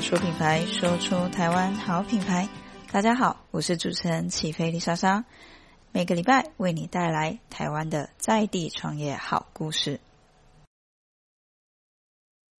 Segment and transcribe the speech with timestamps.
[0.00, 2.48] 话说品牌，说出台湾好品牌。
[2.90, 5.26] 大家好，我是主持人起飞丽莎莎，
[5.92, 10.00] 每个礼拜为你带来台湾的在地创业好故事。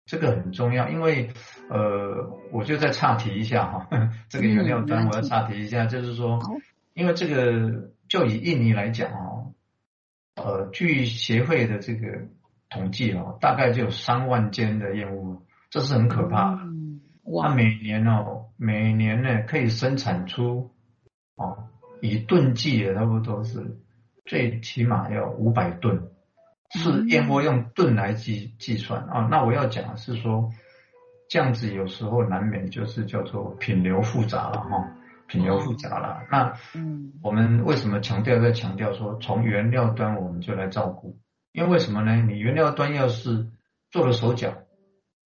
[0.05, 1.33] 这个很重要，因为
[1.71, 3.89] 呃，我就再岔题一下哈，
[4.29, 6.39] 这个原料端我要岔题一下，就是说，
[6.93, 9.55] 因为这个就以印尼来讲哦，
[10.37, 12.07] 呃，据协会的这个
[12.69, 15.43] 统计哦，大概就有三万间的燕屋。
[15.71, 16.61] 这是很可怕的。
[17.39, 20.71] 它每年哦，每年呢可以生产出
[21.37, 21.69] 哦，
[22.01, 23.79] 以吨计的差不多是
[24.25, 26.11] 最起码要五百吨，
[26.71, 29.29] 是燕窝用吨来计计算啊。
[29.31, 30.51] 那我要讲的是说，
[31.29, 36.23] 这样子有时候难免就是叫做品流复杂了哈，品流复杂了。
[36.31, 41.19] 那嗯，我们为什么强调在强调说，从原料端我们就来照顾？
[41.53, 42.15] 因为为什么呢？
[42.17, 43.49] 你原料端要是
[43.91, 44.55] 做了手脚。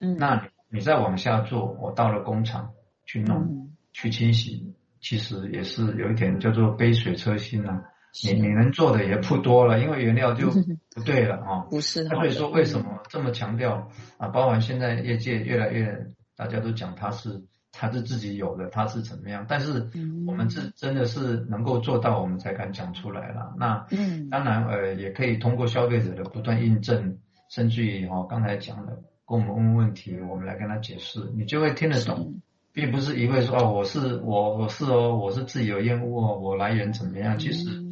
[0.01, 2.73] 嗯，那你你再往下做，我到了工厂
[3.07, 7.83] 去弄、嗯、去清洗，其实也是有一点叫做杯水车薪呐、啊。
[8.25, 10.51] 你你能做的也不多了，因为原料就
[10.95, 11.61] 不对了啊。
[11.71, 12.05] 不是。
[12.09, 14.27] 所以说为什么这么强调啊？
[14.29, 19.47] 包含现在业界越来越大家都讲它是它是自己有的，它是怎么样？
[19.49, 19.89] 但是
[20.27, 23.55] 我们是真的是能够做到，我们才敢讲出来了。
[23.59, 29.03] 那嗯，当然呃也可以通过消费者的不断印证，甚至于哈刚才讲的。
[29.27, 32.41] 跟我们问问问题，我们来跟他解释，你就会听得懂，
[32.73, 37.39] 并不是一味说哦，我是我我是哦，我是自己有厌恶哦，我来源怎么样？
[37.39, 37.83] 其实，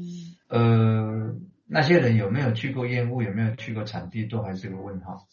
[0.49, 1.35] 呃，
[1.67, 5.27] 那些人有没有去过厌恶，有没有去过产地，都还是个问号。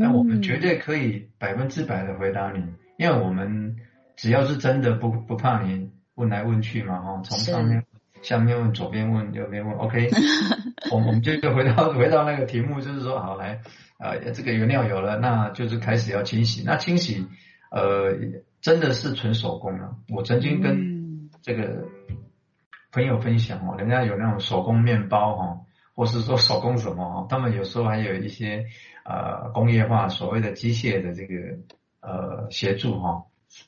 [0.00, 2.62] 但我们绝对可以百分之百的回答你，
[2.96, 3.76] 因为我们
[4.16, 7.84] 只要是真的不不怕你问来问去嘛哈，从上面
[8.22, 10.08] 下面问，左边问右边问，OK，
[10.92, 13.60] 我我们就回到回到那个题目，就是说好来。
[14.04, 16.62] 呃，这个原料有了，那就是开始要清洗。
[16.62, 17.26] 那清洗，
[17.70, 18.14] 呃，
[18.60, 19.96] 真的是纯手工了。
[20.10, 21.86] 我曾经跟这个
[22.92, 25.60] 朋友分享哦，人家有那种手工面包哈，
[25.94, 28.66] 或是说手工什么哈，他们有时候还有一些
[29.06, 31.34] 呃工业化所谓的机械的这个
[32.00, 33.24] 呃协助哈，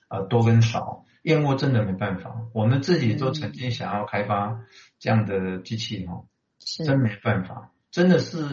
[0.09, 2.37] 呃多跟少，燕窝真的没办法。
[2.53, 4.60] 我们自己都曾经想要开发
[4.99, 6.25] 这样的机器哈，
[6.59, 7.71] 真没办法。
[7.97, 8.47] 真的是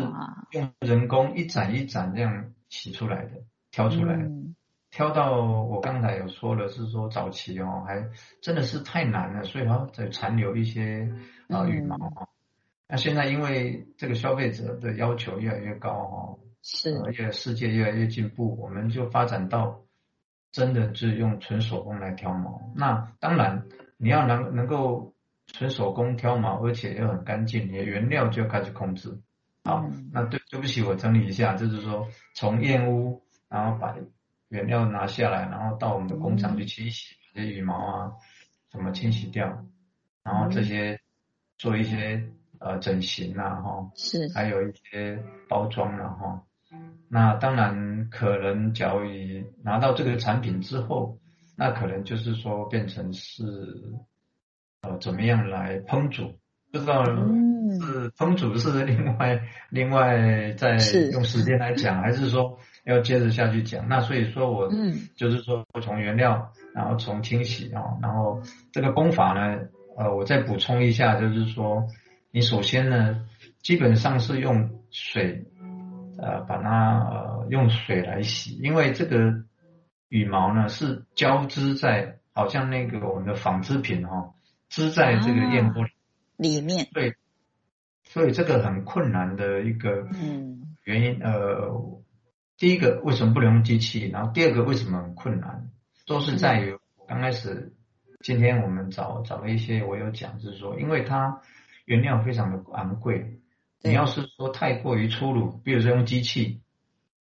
[0.51, 3.31] 用人工一盏一盏这样洗出来的，
[3.71, 4.55] 挑出来的，嗯、
[4.89, 8.07] 挑到我刚才有说了，是说早期哦，还
[8.41, 11.11] 真的是太难了，所以它在残留一些
[11.49, 11.97] 啊羽毛。
[11.97, 12.27] 嗯、
[12.87, 19.81] 那现在因为这个消费者的要求越来越高哦，是，而且世界越来越进步，我们就发展到
[20.53, 22.71] 真的是用纯手工来挑毛。
[22.77, 23.65] 那当然
[23.97, 25.13] 你要能能够
[25.47, 29.19] 纯手工挑毛，而且又很干净，你的原料就要开始控制。
[29.63, 33.95] 好，那对对不起，我整理一下，就是说从燕屋，然后把
[34.49, 38.11] 原料拿下来，然后到我们的工厂去清洗，把这些羽毛啊，
[38.71, 39.65] 什么清洗掉，
[40.21, 40.99] 然后这些
[41.57, 42.29] 做一些
[42.59, 46.43] 呃整形啊，哈，是，还有一些包装啊，哈，
[47.07, 51.17] 那当然可能，假如你拿到这个产品之后，
[51.55, 53.43] 那可能就是说变成是
[54.81, 56.37] 呃怎么样来烹煮，
[56.69, 57.03] 不知道。
[57.71, 60.77] 是烹煮是另外另外再
[61.11, 63.87] 用时间来讲，还是说要接着下去讲？
[63.87, 65.09] 那所以说我嗯。
[65.15, 68.41] 就是说从原料，然后从清洗啊，然后
[68.71, 71.87] 这个工法呢，呃，我再补充一下，就是说
[72.31, 73.21] 你首先呢，
[73.61, 75.45] 基本上是用水，
[76.17, 79.45] 呃，把它呃用水来洗，因为这个
[80.09, 84.33] 羽毛呢是交织在，好像那个我们的纺织品哈，
[84.67, 85.85] 织在这个燕窝
[86.37, 87.15] 里面，对。
[88.03, 90.07] 所以这个很困难的一个
[90.83, 92.01] 原因，嗯、呃，
[92.57, 94.07] 第一个为什么不能用机器？
[94.09, 95.71] 然后第二个为什么很困难？
[96.05, 96.77] 都是在于
[97.07, 97.73] 刚开始，
[98.19, 101.41] 今天我们找找了一些，我有讲，就是说，因为它
[101.85, 103.39] 原料非常的昂贵，
[103.81, 106.61] 你要是说太过于粗鲁，比如说用机器，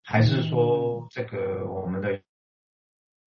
[0.02, 2.20] 还是说这个我们的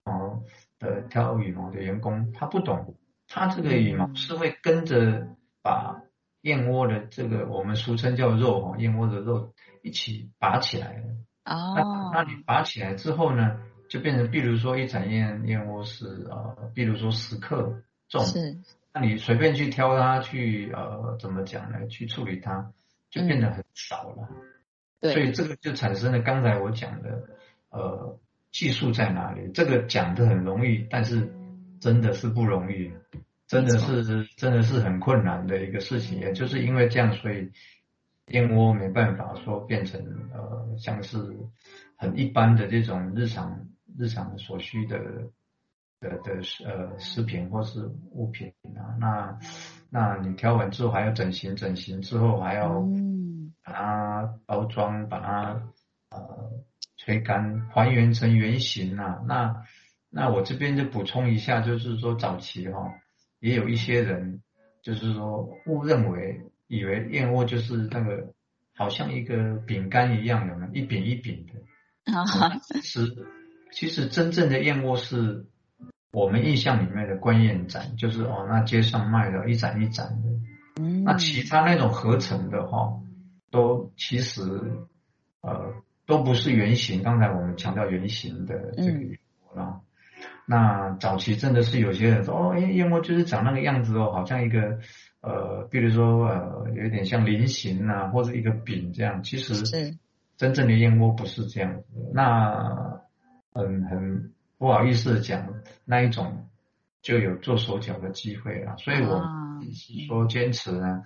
[0.06, 0.42] 哦
[0.80, 2.98] 的挑羽毛的员工，他不懂，
[3.28, 5.28] 他这个羽毛是会跟着
[5.62, 6.01] 把。
[6.42, 9.54] 燕窝的这个我们俗称叫肉哈，燕窝的肉
[9.84, 11.04] 一起拔起来了。
[11.46, 12.12] 哦。
[12.14, 13.60] 那那你拔起来之后呢，
[13.90, 18.24] 就变成，比如说一盏燕燕窝是呃，比如说十克重。
[18.26, 18.58] 是。
[18.94, 21.88] 那你随便去挑它去呃，怎么讲呢？
[21.88, 22.72] 去处理它，
[23.10, 24.28] 就变得很少了。
[25.00, 25.14] 对。
[25.14, 27.24] 所以这个就产生了刚才我讲的
[27.70, 28.20] 呃，
[28.52, 29.50] 技术在哪里？
[29.54, 31.32] 这个讲的很容易，但是
[31.80, 32.92] 真的是不容易。
[33.52, 37.52] 真的是真的是很困难的一个事情，也就是因为这样，所以
[38.28, 40.00] 燕窝没办法说变成
[40.34, 41.18] 呃像是
[41.98, 43.68] 很一般的这种日常
[43.98, 44.98] 日常所需的
[46.00, 49.38] 的的呃食品或是物品啊，那
[49.90, 52.82] 那你挑完之后还要整形，整形之后还要
[53.64, 55.62] 把它包装，把它
[56.12, 56.50] 呃
[56.96, 59.22] 吹干，还原成原形啊。
[59.28, 59.66] 那
[60.10, 62.92] 那我这边就补充一下，就是说早期哈、哦，
[63.42, 64.42] 也有一些人
[64.82, 68.32] 就是说误认为以为燕窝就是那个
[68.74, 72.24] 好像一个饼干一样，有没有一饼一饼的啊？
[72.62, 73.28] 其实
[73.74, 75.46] 其实真正的燕窝是。
[76.14, 80.28] 我们印象里面的观燕盏就是哦，那街上卖的一盏一盏的，
[80.82, 83.00] 嗯，那其他那种合成的哈，
[83.50, 84.42] 都其实
[85.40, 85.74] 呃
[86.06, 87.02] 都不是原型。
[87.02, 89.80] 刚才我们强调原型的这个燕窝啦，
[90.52, 94.80] 那早期真的是有些人说哦，燕燕窝就是长那个样子哦，好像一个
[95.22, 99.24] 呃，比如说呃，有点像菱形啊，或者一个饼这样。
[99.24, 99.54] 其实
[100.36, 103.00] 真正的燕窝不是这样子，那
[103.54, 104.34] 很很。
[104.62, 105.56] 不好意思讲，
[105.86, 106.46] 那一种
[107.02, 109.20] 就有做手脚的机会了，所以我
[109.74, 111.02] 是说坚持呢，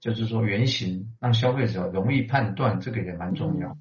[0.00, 3.74] 就是说原型让消费者容易判断，这个也蛮重要。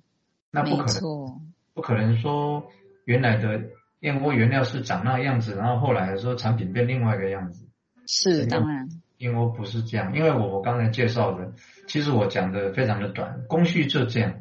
[0.51, 2.71] 那不可能，不可能说
[3.03, 3.61] 原来的
[3.99, 7.67] 燕窝原料是长那样子，然后后来的时候产品变另外一个样子。
[8.07, 8.87] 是当然，
[9.17, 11.53] 燕窝不是这样，因为我我刚才介绍的，
[11.87, 14.33] 其实我讲的非常的短，工序就这样，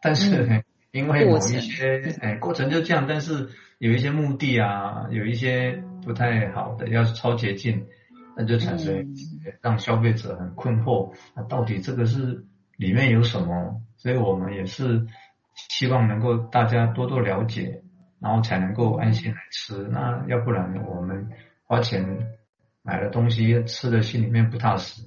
[0.00, 3.48] 但是呢， 因为某一些哎过程就这样，但是。
[3.78, 7.84] 有一些目的啊，有一些不太好的，要是超捷径，
[8.34, 9.14] 那就产生
[9.60, 12.46] 让消费者很困惑，那到底这个是
[12.78, 13.82] 里面有什么？
[13.98, 15.06] 所以我们也是
[15.68, 17.82] 希望能够大家多多了解，
[18.26, 19.86] 然后才能够安心来吃。
[19.88, 21.28] 那要不然我们
[21.64, 22.26] 花钱
[22.82, 25.02] 买了东西，吃的心里面不踏实。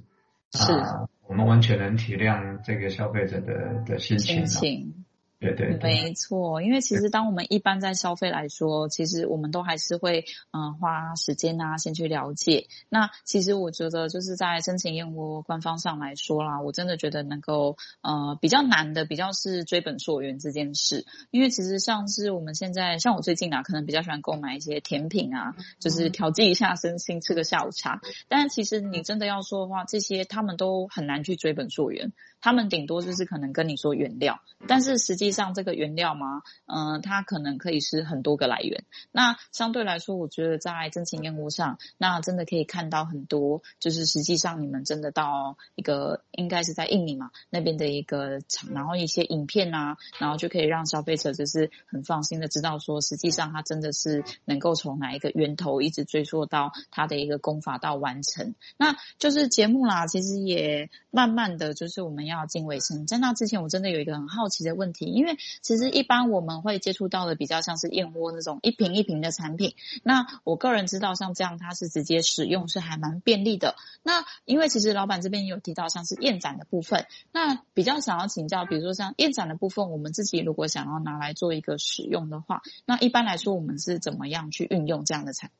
[0.52, 4.46] 是啊，我们完全能体谅这个消费者的的心情啊。
[4.46, 4.99] 心情
[5.40, 12.66] 对对，对，没错，因为其实当我们一般在消费来说，其实我们都还是会嗯、呃、花时间啊，先去了解。
[12.90, 21.06] 那其实我觉得就是在真情燕窝官方上来说啦，我真的觉得能够呃比较难的，比较是追本溯源这件事。
[21.30, 28.02] 因为其实像是我们现在，像我最近啊，可能比较喜欢购买一些甜品啊，就是调剂一下身心，吃个下午茶。
[28.28, 32.12] 但是其实你真的要说的话，这些他们都很难去追本溯源。
[32.42, 38.84] 他们顶多就是可能跟你说原料，但是实际上这个原料嘛，嗯、它可能可以是很多个来源。
[39.10, 58.54] 那相对来说，我觉得在真情燕窝上，那真的可以看到很多，就是实际上你们真的到一个应该是在印尼嘛那边的一个厂，然后一些影片啊，然后就可以让消费者就是很放心的知道说，实际上它真的是能够从哪一个源头一直追溯到它的一个工法到完成。
[58.78, 62.20] 那就是节目啦，其实也慢慢的就是我们。
[62.30, 69.74] 要进尾声，在那之前，我真的有一个很好奇的问题，因为其实一般我们会接触到的比较像是燕窝那种一瓶一瓶的产品。
[70.02, 73.76] 那我个人知道，像这样它是直接使用是还蛮便利的。
[74.02, 85.50] 那因为其实老板这边也有提到像是燕盏的部分，那比较想要请教，比如说像燕盏的部分，我们自己如果想要拿来做一个使用的话，那一般来说我们是怎么样去运用这样的产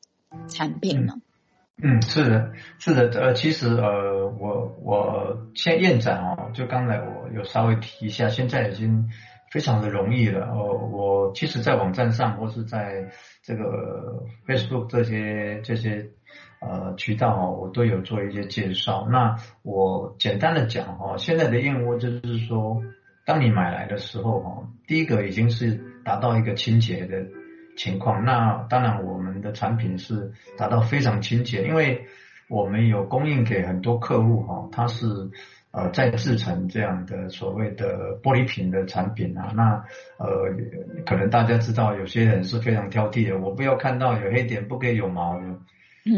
[0.49, 1.21] 产品呢？
[1.83, 9.09] 嗯，是的，是的，呃，其实呃，我我先燕盏哦，就刚才我有稍微提一下，现在已经
[9.51, 10.73] 非常的容易了哦。
[10.91, 13.11] 我其实，在网站上或是在
[13.43, 16.09] 这个 Facebook 这些这些
[16.59, 19.07] 呃渠道哦，我都有做一些介绍。
[19.11, 22.81] 那我简单的讲哈，现在的燕窝就是说，
[23.25, 27.27] 当你买来的时候哈，第一个已经是达到一个清洁的。
[27.77, 32.05] 情况，那当然我们的产品是达到非常清洁，因为
[32.49, 35.07] 我们有供应给很多客户哈，它是
[35.71, 39.83] 呃在制成这样的所谓的玻璃瓶的产品啊，那
[40.17, 40.53] 呃
[41.05, 45.45] 可能大家知道有些人是非常挑剔的，我不要看到有黑点，不可以有毛的，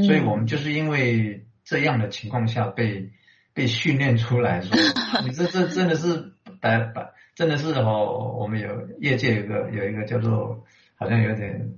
[0.05, 3.10] 所以我们就是因为这样的情况下被
[3.53, 4.77] 被训练出来说，
[5.24, 8.69] 你这这真的是白白真的是哦，我们有
[9.00, 10.63] 业界有个有一个叫做。
[10.95, 11.74] 好像有点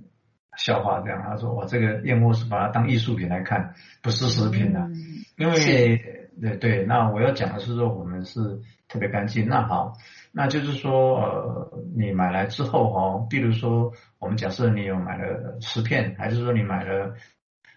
[0.56, 4.88] 笑话这样，他说：“我这个燕窝是把它当艺术品来看，不是食品的。”
[5.36, 9.48] 因为对对，那我要讲的是说，我们是特别干净。
[9.48, 9.94] 那好，
[10.32, 17.14] 那就是说，呃，你买来之后哈，比如说，我们假设你有买了十片，还是说你买了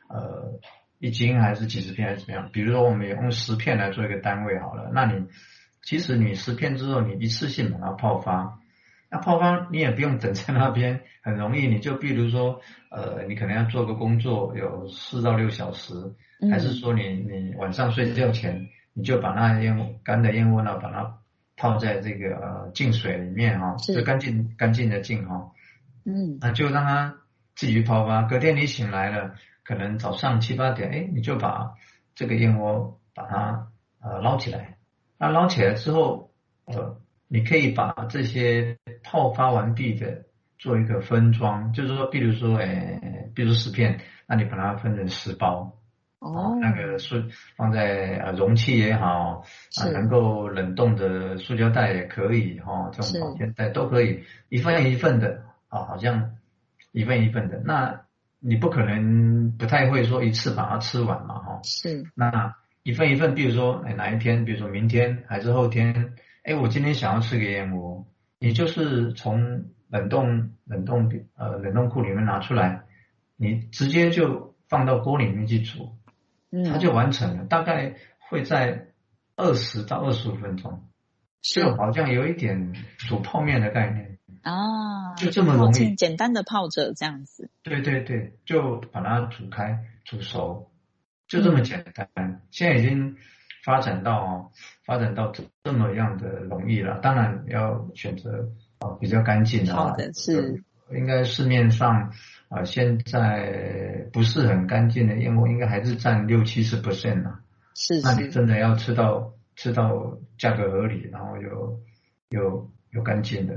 [0.10, 0.60] 呃
[0.98, 2.50] 一斤，还是几十片，还是怎么样？
[2.52, 5.26] 比如说，我们用十片来做一个单位好了，那你
[5.82, 8.60] 其实你十片之后，你一次性把它泡发。
[9.12, 12.62] 那泡方你也不用等在那边，很容易，你就比如说，
[12.92, 15.94] 呃，你可能要做个工作，有四到六小时，
[16.52, 21.18] 还是说你你晚上睡觉前，你就把那燕干的燕窝呢，把它
[21.58, 25.52] 泡在这个呃净水里面哈，是干净干净的净哈，
[26.06, 27.16] 嗯，那就让它
[27.56, 28.24] 自己去泡吧。
[28.24, 31.72] 隔天你醒来了，可能早上七八点，哎，你就把
[32.14, 33.68] 这个燕窝把它
[34.02, 34.78] 呃捞起来。
[35.18, 36.32] 那捞起来之后，
[36.66, 36.96] 呃，
[37.30, 40.26] 你可以把这些泡发完毕的
[40.58, 45.76] 做一个分装，就是说，比如说，哎，比如十片，那你把它分成十包。
[46.20, 47.16] 哦，那个塑
[47.56, 49.46] 放在呃容器也好，
[49.80, 56.32] 啊能够冷冻的塑胶袋也可以哈，这种保鲜袋都可以，一份一份的啊，好像
[56.92, 57.62] 一份一份的。
[57.64, 58.02] 那
[58.40, 61.60] 你不可能不太会说一次把它吃完嘛哈。
[61.64, 62.04] 是。
[62.16, 68.06] 那一份一份，比如说哎哪一天，比如说明天还是后天，哎我今天想要吃个燕窝，
[68.40, 72.84] 你就是从冷冻冷冻呃冷冻库里面拿出来，
[73.36, 75.96] 你直接就放到锅里面去煮。
[76.66, 78.88] 它就完成了，大概会在
[79.36, 80.84] 二十到二十五分钟，
[81.42, 87.52] 就好像有一点煮泡面的概念啊，就这么容易，简单的泡着这样子。
[87.62, 90.72] 对对对，就把它煮开煮熟，
[91.28, 92.10] 就这么简单。
[92.16, 93.16] 嗯、现在已经
[93.64, 94.52] 发展到
[94.86, 95.32] 发展到
[95.64, 98.50] 这么样的容易了，当然要选择
[98.80, 102.12] 啊比较干净的，好的是应该市面上。
[102.50, 107.38] 啊，现在不是很干净的燕窝，应该还是占六七十 percent 呢。
[107.76, 111.80] 是，是，那你真的要吃到吃到价格合理，然后又
[112.30, 113.54] 又又干净的，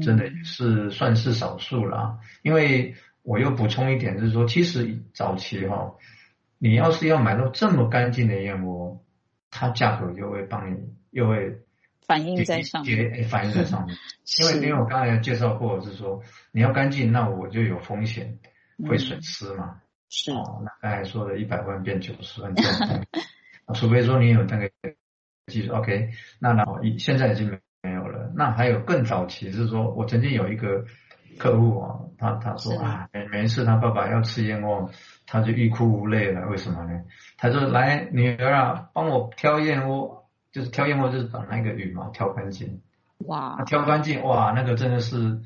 [0.00, 2.20] 真的是算是少数了。
[2.42, 5.96] 因为我又补充一点，就是说，其实早期哈、哦，
[6.58, 9.02] 你要是要买到这么干净的燕窝，
[9.50, 10.78] 它价格就会帮你
[11.10, 11.58] 又会。
[12.06, 13.94] 反映在上面，反映在上面，
[14.40, 18.38] 因为因为我刚才介绍过，是说你要干净，那我就有风险
[18.88, 19.82] 会损失嘛。
[20.08, 23.04] 是哦，那刚才说的一百万变九十万这样，
[23.76, 24.70] 除非说你有那个
[25.48, 28.32] 技术，OK，那然后现在已经没有了。
[28.34, 30.86] 那还有更早期是说，我曾经有一个
[31.38, 34.90] 客户啊，他他说啊，每每一次他爸爸要吃燕窝，
[35.26, 36.46] 他就欲哭无泪了。
[36.48, 37.02] 为什么呢？
[37.36, 40.18] 他说来女儿啊，帮我挑燕窝。
[40.50, 42.80] 就是挑燕窝，就是把那个羽毛挑干净。
[43.26, 43.62] 哇！
[43.64, 45.42] 挑干净，哇，那个真的是，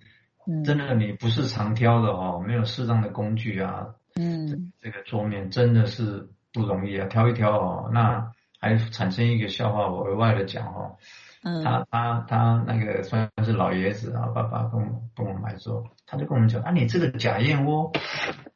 [0.64, 8.30] 真的你不是常挑的哦，没有适当的工具啊，嗯，这个桌面真的是不容易啊，挑一挑哦，那
[8.60, 10.96] 还产生一个笑话，我额外的讲哦，
[11.42, 17.90] 他他他那个算是老爷子啊，爸爸跟我跟我买的时候，他就跟我们讲啊，你这个假燕窝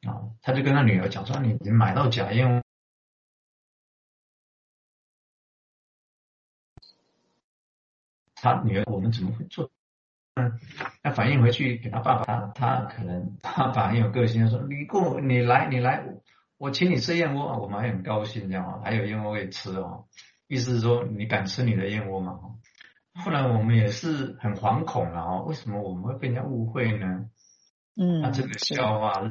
[0.07, 2.63] 啊，他就跟他女儿讲说，你你买到假燕窝。
[8.37, 9.69] 他女儿，我们怎么会做？
[10.35, 10.61] 嗯，
[11.03, 16.05] 那反映回去给他爸爸，他他可能他爸很有个性，说你过你来你来，
[16.59, 20.07] 我请你吃燕窝，我们还很高兴这样，还有燕窝可以吃哦。
[20.47, 22.39] 意思是说你敢吃你的燕窝吗？
[23.17, 27.27] 后来我们也是很惶恐了哦，为什么我们会被人家误会呢？
[27.97, 29.31] 嗯，那这个笑话，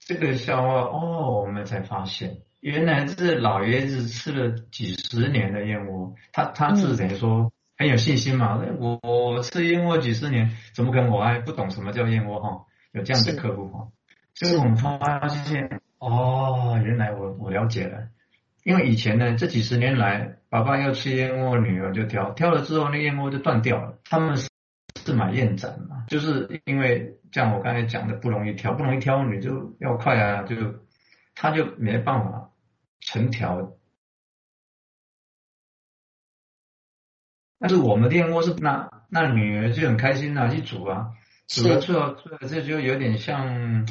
[0.00, 7.40] 这个笑话哦，我们才发现原来这老爷子吃了几十年的燕窝，他他是等于说。
[7.40, 8.62] 嗯很有信心嘛？
[8.78, 12.66] 我我吃燕窝几十年，怎么可能我还不懂什么叫燕窝哈？
[12.92, 13.88] 有这样的客户哈，
[14.34, 18.06] 所以我们发现哦，原来我我了解了。
[18.62, 23.98] 因为以前呢，这几十年来，爸爸要吃燕窝，女儿就挑，挑了之后那燕窝就断掉了。
[24.04, 24.48] 他们是
[25.04, 30.56] 是买燕盏嘛，就是因为像我刚才讲的不容易挑，不容易挑，你就要快啊，就
[31.34, 32.50] 他就没办法
[33.00, 33.72] 成条。
[37.58, 41.12] 但是我们的燕窝是那那女儿就很开心拿、啊、去煮啊，
[41.46, 42.16] 煮了之后，
[42.48, 43.86] 这就有点像，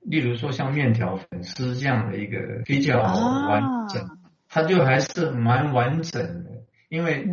[0.00, 4.10] 例如说像面条粉丝这样的一个比较完整，啊、
[4.48, 6.50] 它就还是蛮完整的。
[6.88, 7.24] 因为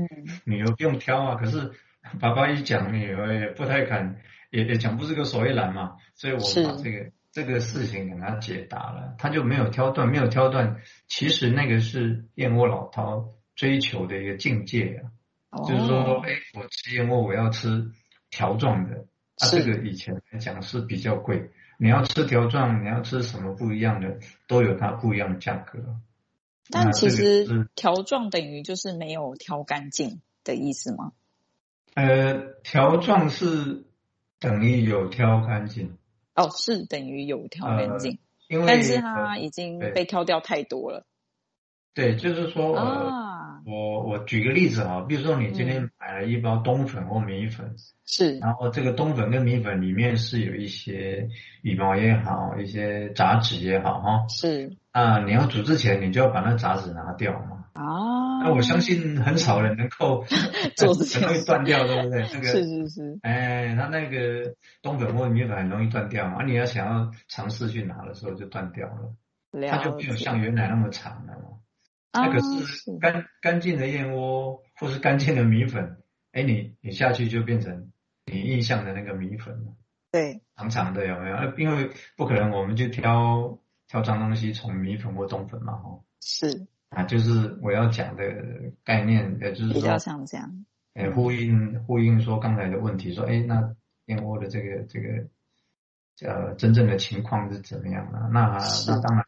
[0.44, 1.72] 女儿不用挑啊，可是
[2.20, 4.18] 爸爸一讲，女儿也不太敢，
[4.52, 15.10] 也也讲不出个所以然嘛，所以我把这个这个事情给他解答了，他就没有挑断，没有挑断，其实那个是燕窝老饕追求的一个境界啊。
[15.66, 17.90] 就是说，哎，我吃燕窝，我要吃
[18.30, 19.06] 条状的。
[19.38, 21.50] 啊，这个以前来讲是比较贵。
[21.78, 24.18] 你要吃条状，你要吃什么不一样的，
[24.48, 25.80] 都有它不一样的价格。
[26.70, 31.14] 但其实条状等于就是没有挑干净的意思吗？
[31.94, 33.86] 呃，条状是
[34.40, 35.98] 等于有挑干净。
[36.36, 41.06] 哦，是等于有挑干净，呃、因为但是它已经被挑掉太多了。
[41.98, 47.74] 对，就是说，呃、啊，我我举个例子啊，比如说你今天买了一包冬粉或米粉，
[48.06, 51.28] 是，然后这个冬粉跟米粉里面是有一些
[51.64, 60.24] 羽毛也好，一些杂质也好，哈，是，啊，你要煮之前，你就要把那杂质拿掉嘛，啊，那我相信很少人能够
[60.78, 62.22] 做这些， 很容易断掉，对不对？
[62.32, 69.16] 那个是是是，哎，他那个冬粉或米粉很容易断掉嘛，啊，你要想要尝试去拿的时候就断掉了，
[69.60, 71.58] 了它就没有像原来那么长了嘛。
[72.14, 77.92] 那个是干干净的燕窝或是干净的米粉，哎，你你下去就变成
[78.26, 79.74] 你印象的那个米粉了。
[80.12, 81.58] 对，长长的有没有？
[81.58, 86.04] 因为不可能，我们就挑挑脏东西从米粉或冬粉嘛，吼。
[86.22, 88.24] 是啊，就是我要讲的
[88.84, 90.66] 概念，呃就是说，比较像这样。
[90.94, 95.28] 哎，呼应呼应说刚才的问题，说，哎，那燕窝的这个这个
[96.26, 98.30] 呃真正的情况是怎么样呢？
[98.32, 99.26] 那那当然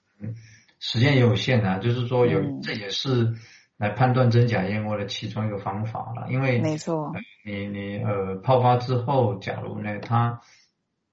[0.80, 3.36] 时间也有限啊，就是说有、嗯、这也是
[3.78, 10.42] 来判断真假燕窝的其中一个方法了，因为没错，呃、你你呃泡发之后，假如呢它。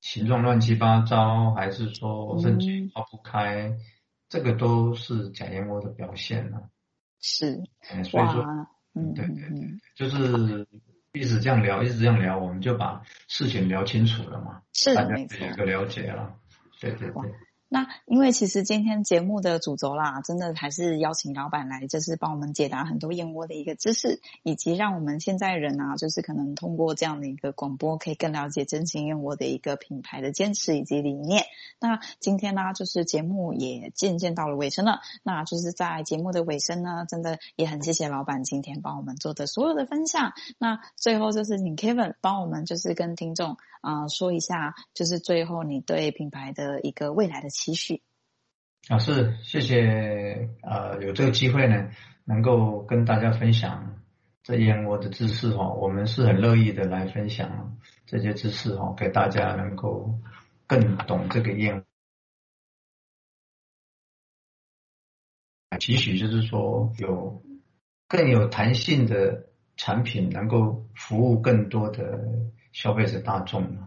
[0.03, 3.79] 形状乱七八糟，还是说甚至泡不开，嗯，
[4.29, 6.69] 这个都是假燕窝的表现了。
[7.21, 8.45] 是，嗯，所以说，
[8.95, 10.69] 嗯，对对对，就是
[11.13, 16.37] 一直这样聊，一直这样聊，我们就把事情聊清楚了嘛，是，大家有一个了解了。
[16.79, 17.35] 对对对。
[17.69, 31.43] 那因为其实今天节目的主轴啦，真的还是邀请老板来，就是帮我们解答很多燕窝的一个知识，以及让我们现在人啊，就是可能通过这样的一个广播，可以更了解真心燕窝的一个品牌的坚持以及理念。
[31.81, 40.35] 那今天呢，就是节目也渐渐到了尾声了，那就是在节目的尾声呢，真的也很谢谢老板今天帮我们做的所有的分享。
[40.59, 47.49] 那最后就是请 Kevin 帮我们就是跟听众啊、说一下，就是最后你对品牌的一个未来的。
[47.57, 48.03] 期许
[48.89, 51.91] 啊，是谢谢呃，有这个机会呢，
[52.25, 54.03] 能够跟大家分享
[54.43, 60.21] 这燕窝的知识哈，我们是很乐意的来分享这些知识哈，给大家能够
[60.67, 61.83] 更懂这个燕窝。
[65.81, 67.43] 期许就是说有
[68.07, 72.21] 更有弹性的产品，能够服务更多的
[72.73, 73.79] 消费者大众。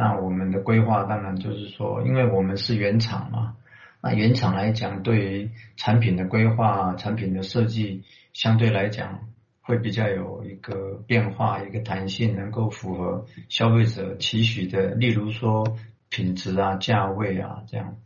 [0.00, 3.56] 那我们的规划当然就是说，因为我们是原厂嘛，
[4.00, 9.26] 那原厂来讲，对于产品的规划、产品的设计，相对来讲
[9.60, 15.66] 会比较有一个变化、一个弹性，能够符合消费者期许的，例如说
[16.08, 17.96] 品质啊、价位啊这样，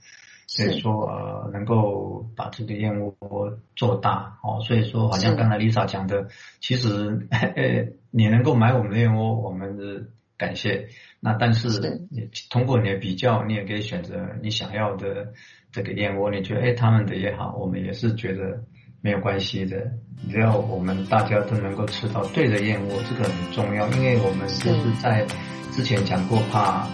[0.47, 4.63] 所以说呃，能够把这个燕窝做大哦。
[4.67, 6.89] 所以说，好像刚才 Lisa 讲的，其实
[7.31, 10.07] 呃，你能够买我们的燕窝，我们的。
[10.43, 10.89] 感谢。
[11.21, 11.69] 那但是
[12.11, 15.35] 你通过你的比较，你也可以选择你想要的
[15.71, 16.33] 这个燕窝。
[16.33, 18.65] 你觉得哎，他们的也好，我们也是觉得
[19.01, 19.93] 没有关系的。
[20.29, 23.89] 只要我们大家都能够吃到对的燕窝，这个很重要。
[23.91, 25.25] 因为我们就是在
[25.71, 26.89] 之前讲过，怕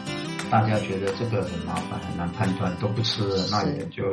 [0.50, 4.04] 大家觉得这个很麻烦、很难判断，都不吃了，那也就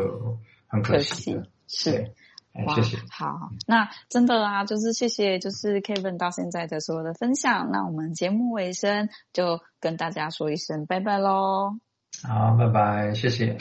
[0.67, 1.43] 很可惜了。
[1.67, 2.13] 是。
[2.63, 2.97] 哇，谢谢。
[3.09, 7.69] 好，那真的啊，就是谢谢，就是 Kevin 到现在的所有的分享。
[7.69, 11.77] 那我们节目尾声就跟大家说一声拜拜喽。
[12.23, 13.57] 好，拜拜，谢谢。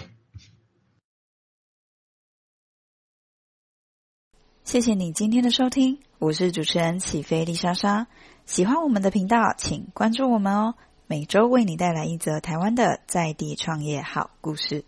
[4.63, 8.07] 谢谢你今天的收听，我是主持人起飞丽莎莎。
[8.47, 10.75] 喜欢我们的频道，请关注我们哦。
[11.07, 14.85] 每周为你带来一则台湾的在地创业好故事。